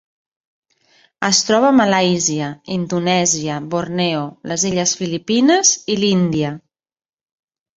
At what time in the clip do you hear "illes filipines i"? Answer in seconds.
4.71-5.99